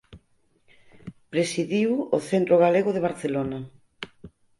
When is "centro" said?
2.29-2.55